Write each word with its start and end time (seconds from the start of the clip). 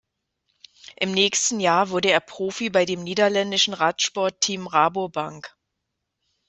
Im 0.95 1.11
nächsten 1.11 1.59
Jahr 1.59 1.91
wurde 1.91 2.09
er 2.09 2.21
Profi 2.21 2.71
bei 2.71 2.85
dem 2.85 3.03
niederländischen 3.03 3.75
Radsportteam 3.75 4.65
Rabobank. 4.65 5.55